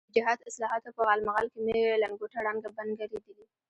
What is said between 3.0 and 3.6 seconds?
لیدلې.